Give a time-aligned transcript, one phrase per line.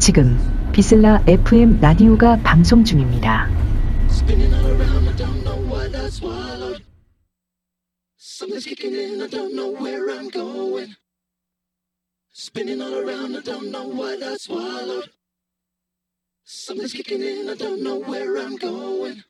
[0.00, 0.38] 지금
[0.72, 3.48] 비슬라 FM 라디오가 방송 중입니다.
[16.50, 19.27] Something's kicking in, I don't know where I'm going.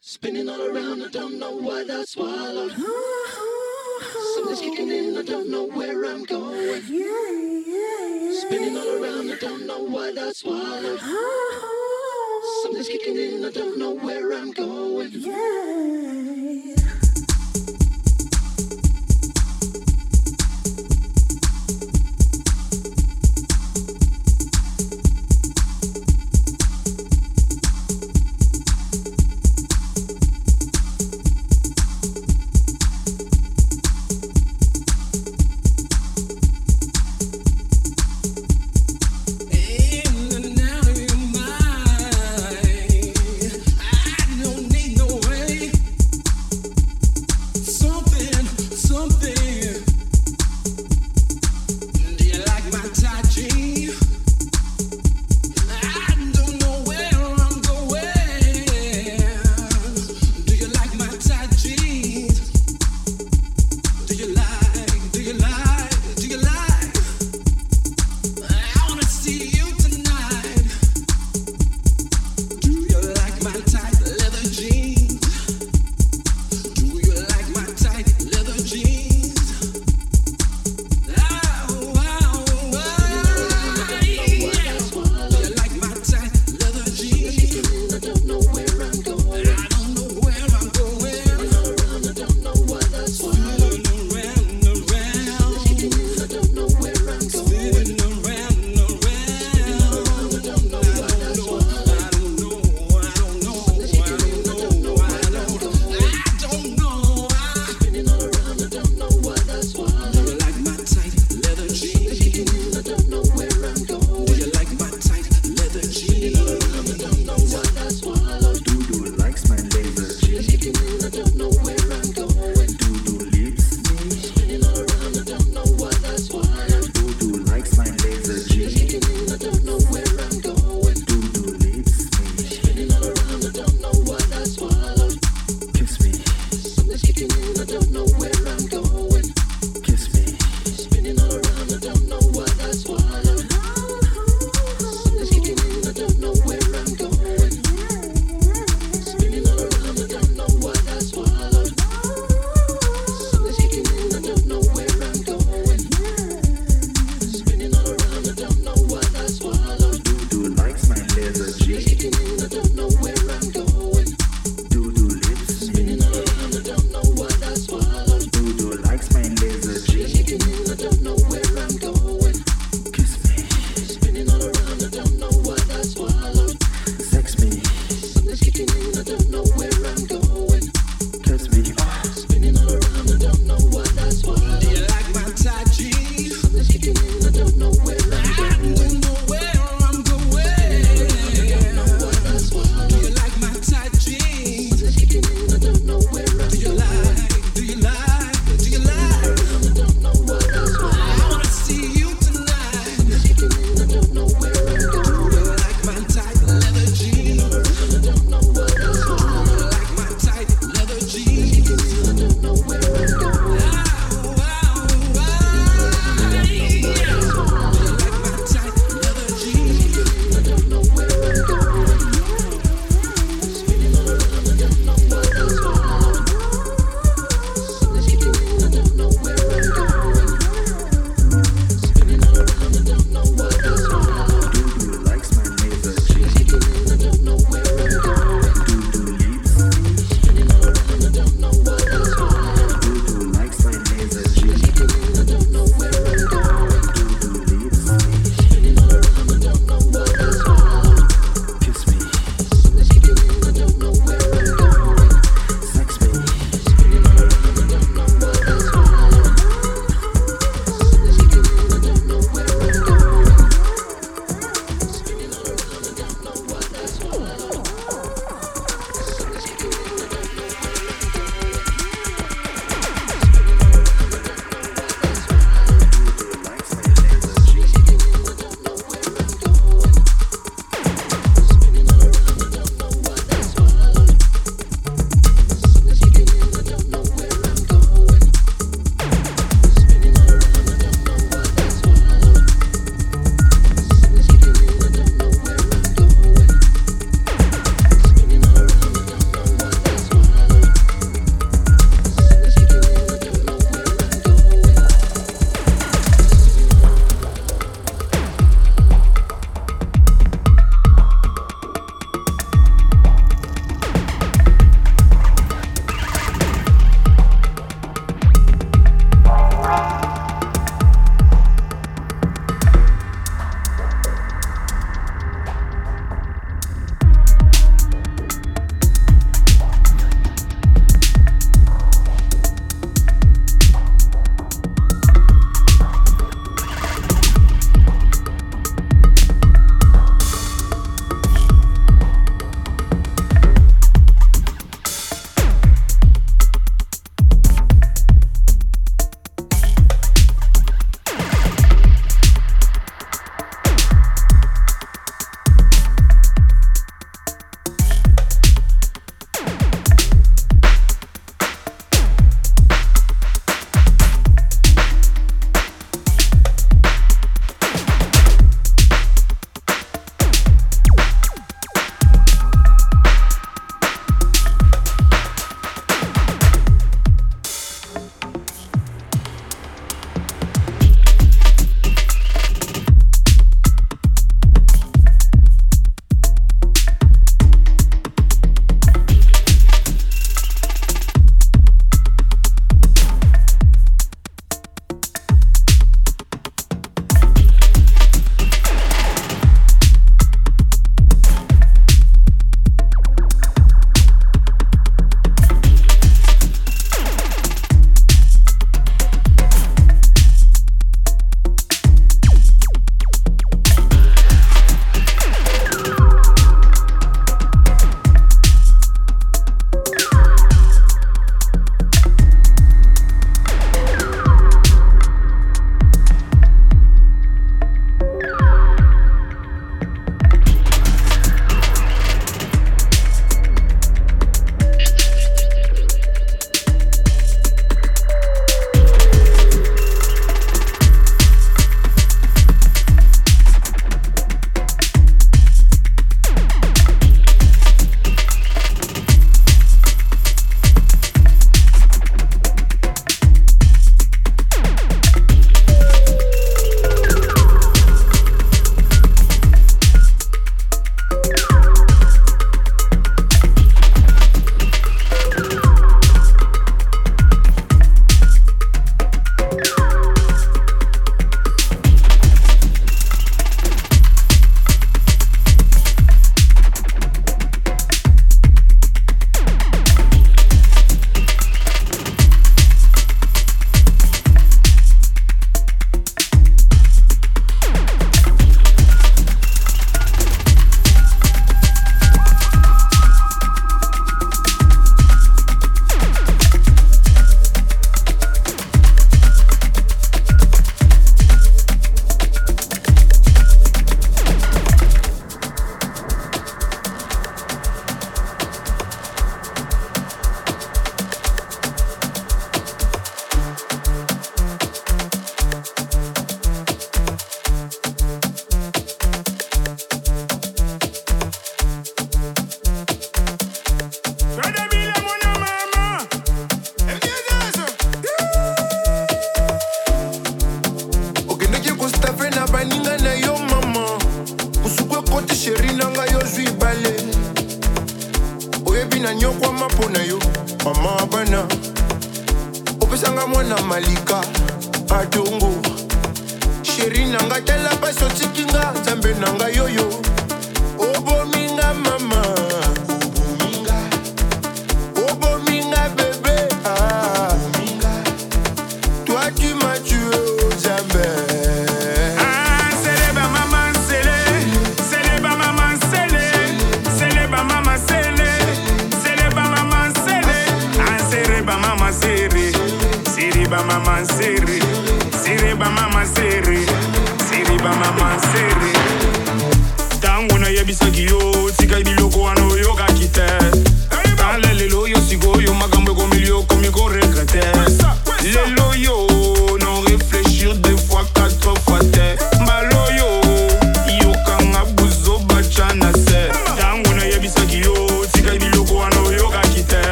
[0.00, 2.70] Spinning all around, I don't know what I swallowed.
[4.34, 6.82] Something's kicking in, I don't know where I'm going.
[6.86, 7.30] Yeah,
[7.66, 8.40] yeah, yeah.
[8.40, 11.00] Spinning all around, I don't know what I swallowed.
[12.62, 15.10] Something's kicking in, I don't know where I'm going.
[15.12, 16.97] Yeah.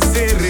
[0.00, 0.43] Célèbre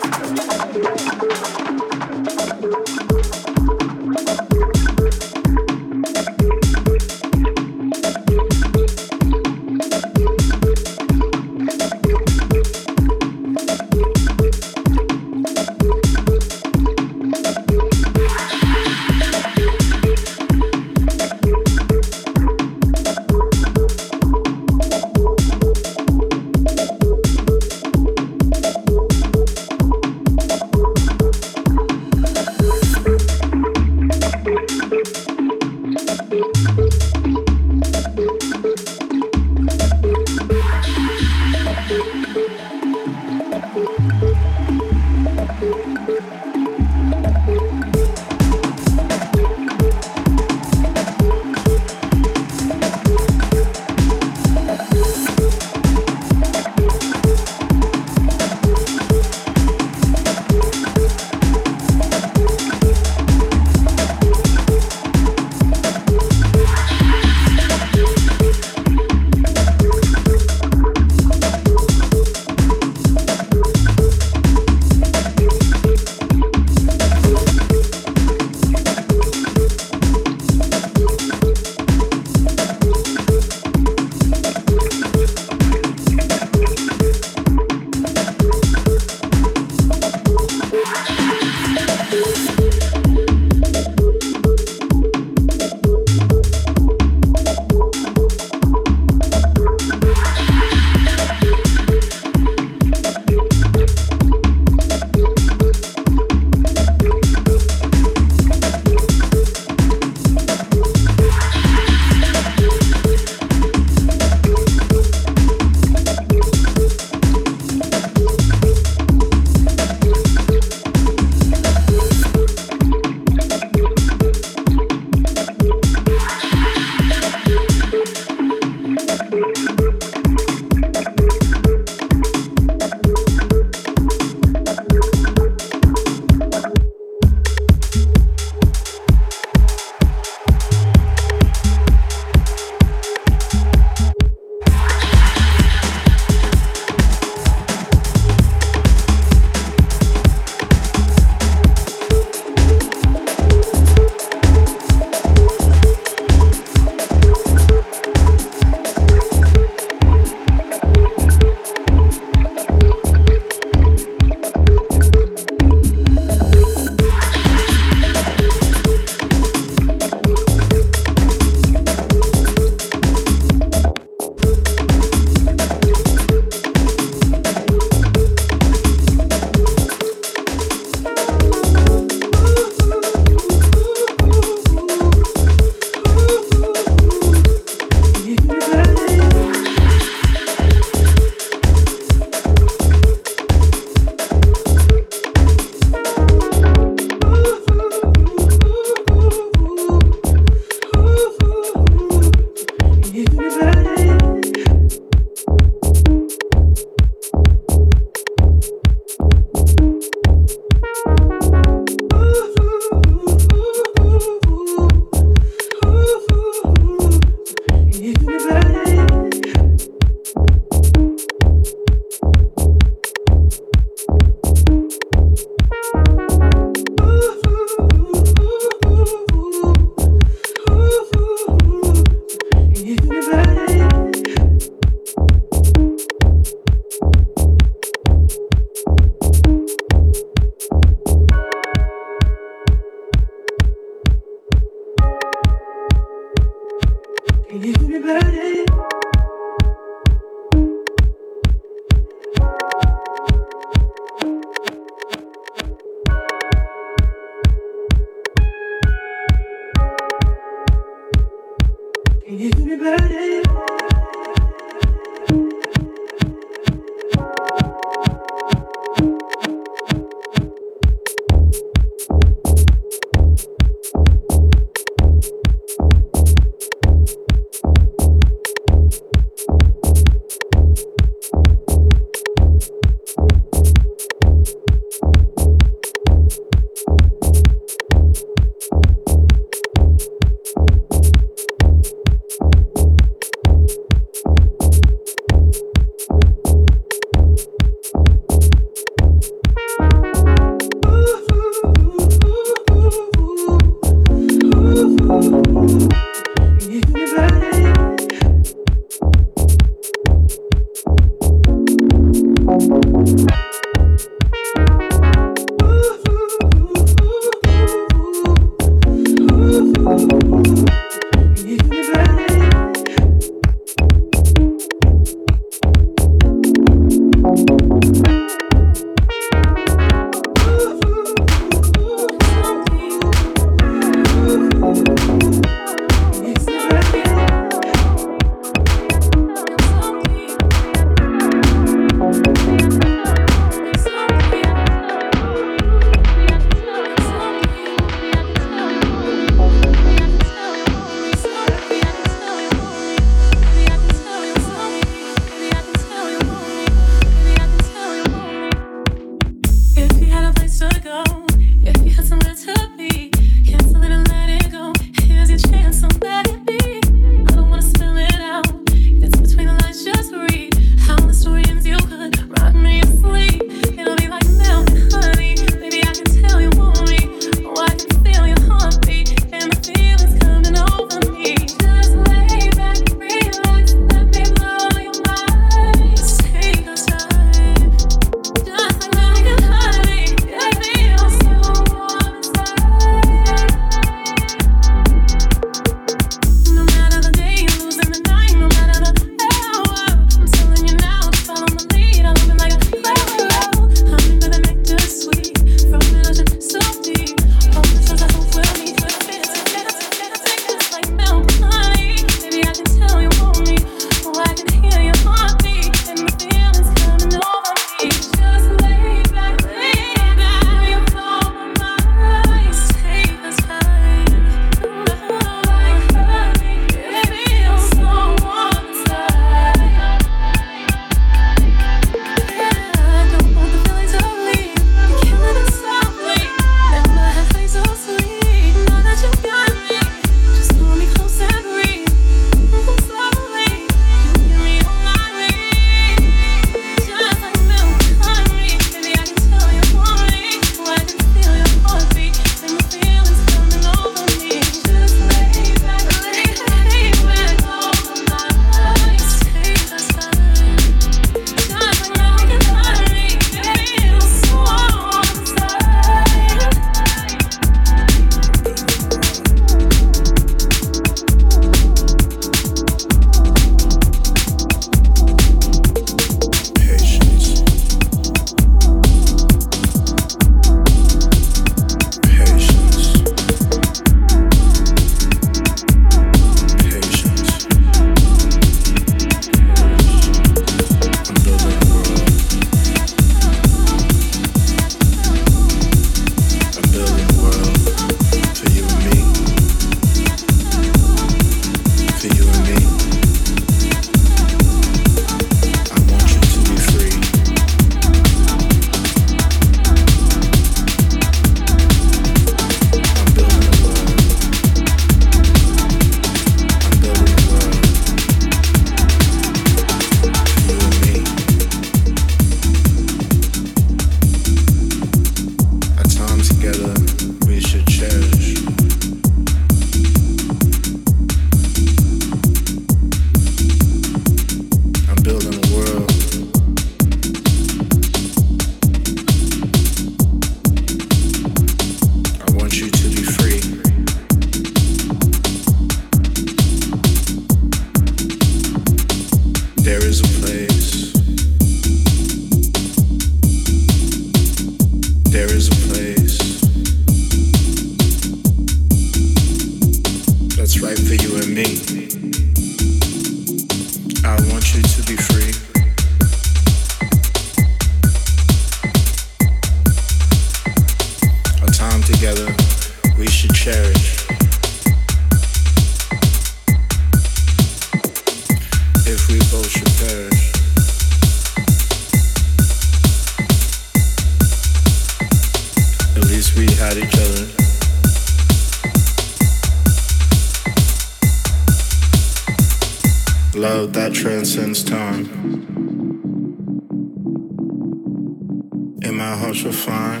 [599.68, 600.00] I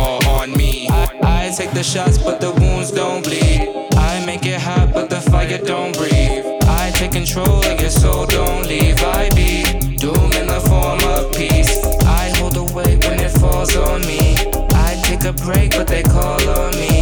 [0.00, 0.88] all on me.
[0.88, 3.60] I, I take the shots, but the wounds don't bleed.
[3.96, 6.44] I make it hot, but the fire don't breathe.
[6.82, 8.98] I take control of your soul, don't leave.
[9.02, 9.62] I be
[9.96, 11.72] doom in the form of peace.
[12.20, 14.36] I hold the weight when it falls on me.
[14.88, 16.99] I take a break, but they call on me.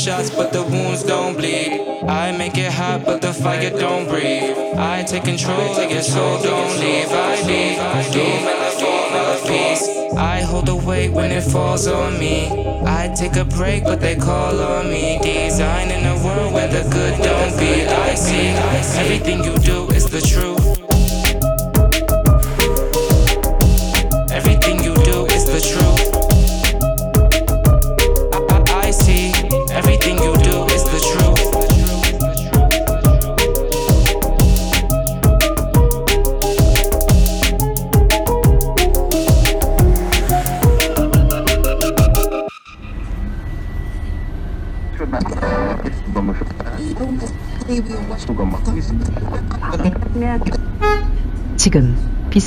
[0.00, 1.72] Shots, but the wounds don't bleed.
[2.08, 4.56] I make it hot, but the fire don't breathe.
[4.78, 7.10] I take control of your soul, don't leave.
[7.10, 7.76] I be
[8.14, 10.18] doom in the form.
[10.18, 12.48] I hold the weight when it falls on me.
[12.86, 15.18] I take a break, but they call on me.
[15.22, 17.84] Designing a world where the good don't be.
[17.84, 18.48] I see
[19.02, 20.59] everything you do is the truth.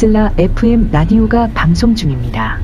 [0.04, 2.63] 비슬라 FM 라디오가 방송 중입니다.